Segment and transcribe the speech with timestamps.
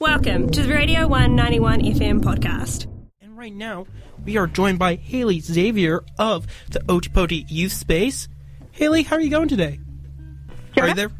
[0.00, 2.86] Welcome to the Radio 191 FM podcast.
[3.20, 3.86] And right now,
[4.24, 8.26] we are joined by Haley Xavier of the Otepoti Youth Space.
[8.72, 9.78] Haley, how are you going today?
[10.78, 11.10] Are you there?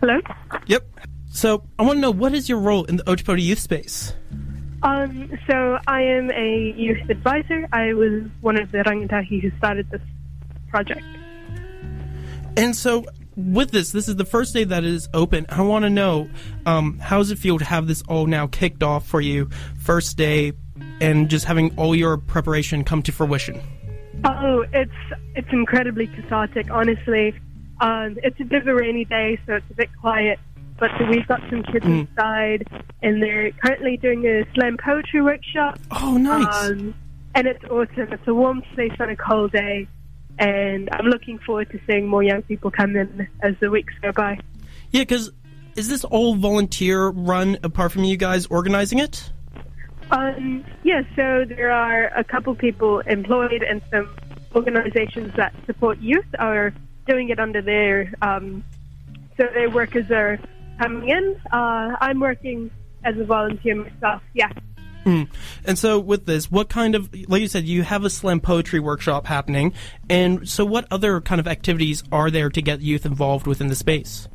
[0.00, 0.20] Hello.
[0.66, 0.88] Yep.
[1.30, 4.12] So, I want to know what is your role in the Otepoti Youth Space?
[4.82, 7.68] Um, so I am a youth advisor.
[7.72, 10.02] I was one of the Rangatahi who started this
[10.68, 11.04] project.
[12.56, 13.04] And so,
[13.36, 15.46] with this, this is the first day that it is open.
[15.48, 16.28] I want to know
[16.66, 20.16] um, how does it feel to have this all now kicked off for you, first
[20.16, 20.52] day,
[21.00, 23.60] and just having all your preparation come to fruition?
[24.24, 24.92] Oh, it's
[25.34, 26.70] it's incredibly cathartic.
[26.70, 27.34] Honestly,
[27.80, 30.38] um, it's a bit of a rainy day, so it's a bit quiet.
[30.78, 32.08] But we've got some kids Mm.
[32.08, 32.68] inside,
[33.02, 35.78] and they're currently doing a slam poetry workshop.
[35.90, 36.70] Oh, nice.
[36.70, 36.94] Um,
[37.34, 38.12] and it's awesome.
[38.12, 39.86] It's a warm space on a cold day,
[40.38, 44.12] and I'm looking forward to seeing more young people come in as the weeks go
[44.12, 44.38] by.
[44.90, 45.30] yeah, because
[45.76, 49.30] is this all volunteer run apart from you guys organizing it?
[50.10, 54.14] Um, yeah, so there are a couple people employed and some
[54.54, 56.74] organizations that support youth are
[57.06, 58.62] doing it under their, um,
[59.38, 60.38] so their workers are
[60.78, 61.40] coming in.
[61.50, 62.70] Uh, I'm working
[63.04, 64.50] as a volunteer myself, yeah.
[65.04, 65.24] Hmm.
[65.64, 68.80] And so, with this, what kind of, like you said, you have a slam poetry
[68.80, 69.72] workshop happening,
[70.08, 73.74] and so what other kind of activities are there to get youth involved within the
[73.74, 74.28] space?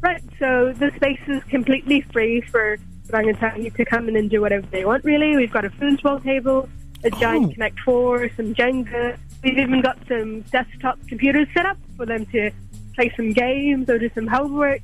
[0.00, 2.78] Right, so the space is completely free for
[3.08, 5.36] Rangatahi to come in and do whatever they want, really.
[5.36, 6.68] We've got a foosball table,
[7.04, 7.54] a giant Oh.
[7.54, 9.18] Connect 4, some Jenga.
[9.42, 12.50] We've even got some desktop computers set up for them to
[12.94, 14.80] play some games or do some homework.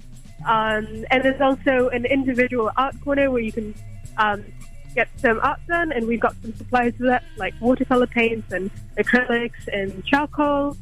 [0.47, 3.75] Um, and there's also an individual art corner where you can
[4.19, 4.45] um,
[4.97, 8.71] get some art done, and we've got some supplies for that, like watercolor paints and
[8.97, 10.77] acrylics and charcoal.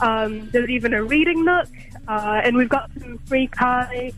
[0.00, 1.68] Um, there's even a reading nook,
[2.08, 4.12] uh, and we've got some free kai.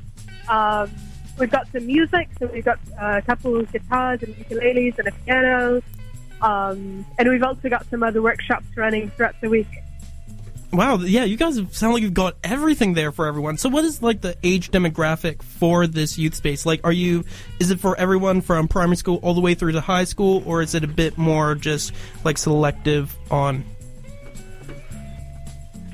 [0.49, 0.91] Um,
[1.39, 5.09] we've got some music, so we've got uh, a couple of guitars and ukuleles and
[5.09, 5.83] a piano.
[6.41, 9.67] Um, and we've also got some other workshops running throughout the week.
[10.71, 13.57] Wow, yeah, you guys sound like you've got everything there for everyone.
[13.57, 16.67] So, what is like the age demographic for this youth space?
[16.67, 17.25] Like, are you,
[17.59, 20.61] is it for everyone from primary school all the way through to high school, or
[20.61, 23.65] is it a bit more just like selective on?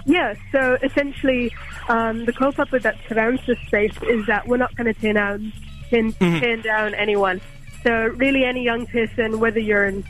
[0.07, 1.53] Yeah, so essentially,
[1.89, 5.15] um, the kaupapa with that surrounds this space is that we're not going to turn
[5.15, 5.53] down,
[5.89, 7.41] turn, turn down anyone.
[7.85, 10.05] So really, any young person, whether you're in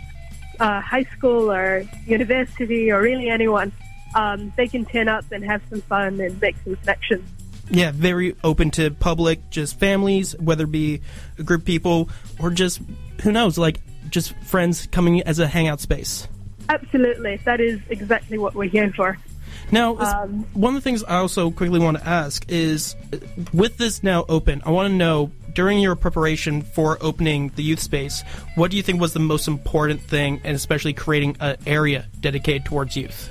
[0.58, 3.72] uh, high school or university or really anyone,
[4.14, 7.28] um, they can turn up and have some fun and make some connections.
[7.70, 11.00] Yeah, very open to public, just families, whether it be
[11.38, 12.80] a group of people or just
[13.22, 13.80] who knows, like
[14.10, 16.28] just friends coming as a hangout space.
[16.68, 19.18] Absolutely, that is exactly what we're here for.
[19.70, 22.94] Now, Um, one of the things I also quickly want to ask is
[23.52, 27.80] with this now open, I want to know during your preparation for opening the youth
[27.80, 28.24] space,
[28.56, 32.64] what do you think was the most important thing, and especially creating an area dedicated
[32.66, 33.30] towards youth?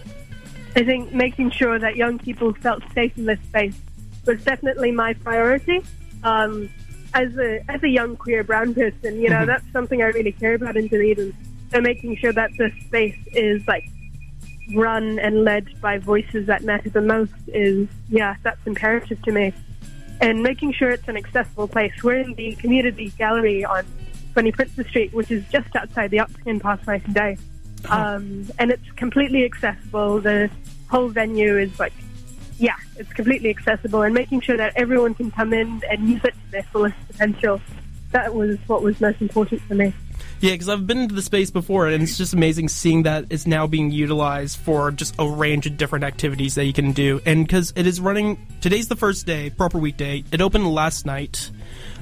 [0.75, 3.79] I think making sure that young people felt safe in this space
[4.25, 5.83] was definitely my priority.
[6.23, 6.69] Um,
[7.13, 10.55] as a as a young queer brown person, you know, that's something I really care
[10.55, 11.35] about in Dunedin.
[11.71, 13.87] So making sure that this space is like
[14.73, 19.53] run and led by voices that matter the most is yeah, that's imperative to me.
[20.21, 21.91] And making sure it's an accessible place.
[22.03, 23.85] We're in the community gallery on
[24.33, 27.37] 20 Princes Street, which is just outside the Octagon past night and day.
[27.89, 30.19] Um, and it's completely accessible.
[30.19, 30.49] The
[30.89, 31.93] whole venue is like,
[32.59, 34.03] yeah, it's completely accessible.
[34.03, 37.61] And making sure that everyone can come in and use it to their fullest potential.
[38.11, 39.93] That was what was most important for me.
[40.39, 43.47] Yeah, because I've been to the space before, and it's just amazing seeing that it's
[43.47, 47.21] now being utilized for just a range of different activities that you can do.
[47.25, 50.23] And because it is running, today's the first day, proper weekday.
[50.31, 51.49] It opened last night.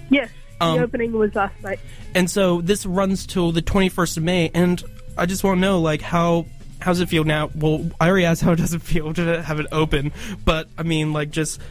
[0.09, 1.79] Yes, Um, the opening was last night.
[2.15, 4.83] And so this runs till the 21st of May, and
[5.17, 6.45] I just want to know, like, how
[6.79, 7.49] how does it feel now?
[7.55, 10.11] Well, I already asked how does it feel to have it open,
[10.45, 11.61] but I mean, like, just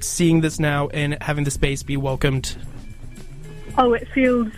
[0.00, 2.56] seeing this now and having the space be welcomed.
[3.78, 4.48] Oh, it feels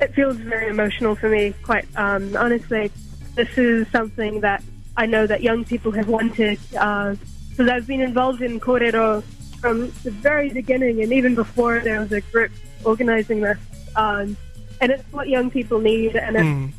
[0.00, 1.54] it feels very emotional for me.
[1.62, 2.90] Quite um, honestly,
[3.34, 4.62] this is something that
[4.96, 6.58] I know that young people have wanted.
[6.70, 9.22] Because I've been involved in Korero
[9.60, 12.50] from the very beginning, and even before there was a group
[12.84, 13.58] organizing this.
[13.96, 14.36] Um,
[14.82, 16.76] and it's what young people need, and it's,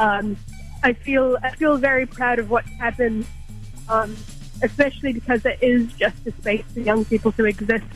[0.00, 0.36] um,
[0.82, 3.26] I feel I feel very proud of what's happened.
[3.88, 4.16] Um,
[4.62, 7.86] especially because it is just a space for young people to exist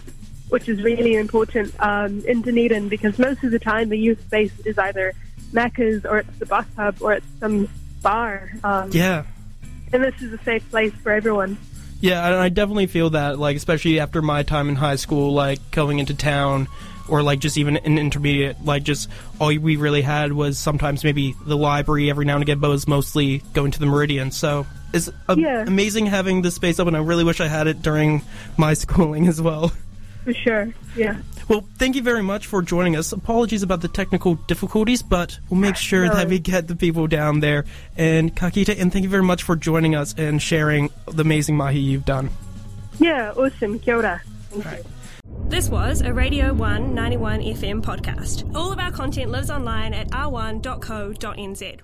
[0.48, 4.52] which is really important um, in Dunedin because most of the time the youth space
[4.64, 5.12] is either
[5.52, 7.68] Macca's or it's the bus hub or it's some
[8.02, 8.52] bar.
[8.62, 9.24] Um, Yeah.
[9.92, 11.56] And this is a safe place for everyone.
[12.04, 15.58] Yeah, and I definitely feel that, like, especially after my time in high school, like,
[15.70, 16.68] going into town,
[17.08, 18.64] or like just even an intermediate.
[18.64, 22.58] Like just all we really had was sometimes maybe the library every now and again,
[22.60, 24.30] but it was mostly going to the Meridian.
[24.30, 25.64] So it's a- Yeah.
[25.66, 26.94] amazing having this space open.
[26.94, 28.22] I really wish I had it during
[28.56, 29.70] my schooling as well.
[30.24, 30.72] For sure.
[30.96, 31.18] Yeah.
[31.48, 33.12] Well, thank you very much for joining us.
[33.12, 37.06] Apologies about the technical difficulties, but we'll make sure No that we get the people
[37.06, 37.66] down there.
[37.96, 41.78] And Kakita, and thank you very much for joining us and sharing the amazing mahi
[41.80, 42.30] you've done.
[42.98, 43.32] Yeah.
[43.36, 43.78] Awesome.
[43.78, 44.22] Kia ora.
[44.50, 44.90] Thank you.
[45.48, 48.54] This was a Radio 191 FM podcast.
[48.54, 51.80] All of our content lives online at r1.co.nz.